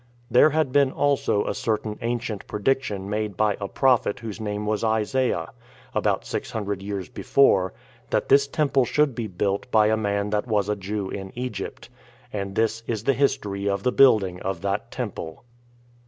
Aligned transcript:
There 0.31 0.49
had 0.49 0.71
been 0.71 0.91
also 0.91 1.45
a 1.45 1.53
certain 1.53 1.99
ancient 2.01 2.47
prediction 2.47 3.07
made 3.07 3.37
by 3.37 3.55
[a 3.61 3.67
prophet] 3.67 4.17
whose 4.17 4.41
name 4.41 4.65
was 4.65 4.83
Isaiah, 4.83 5.49
about 5.93 6.25
six 6.25 6.49
hundred 6.49 6.81
years 6.81 7.07
before, 7.07 7.73
that 8.09 8.27
this 8.27 8.47
temple 8.47 8.83
should 8.83 9.13
be 9.13 9.27
built 9.27 9.69
by 9.69 9.89
a 9.89 9.95
man 9.97 10.31
that 10.31 10.47
was 10.47 10.69
a 10.69 10.75
Jew 10.75 11.11
in 11.11 11.31
Egypt. 11.35 11.87
And 12.33 12.55
this 12.55 12.81
is 12.87 13.03
the 13.03 13.13
history 13.13 13.69
of 13.69 13.83
the 13.83 13.91
building 13.91 14.41
of 14.41 14.61
that 14.61 14.89
temple. 14.89 15.43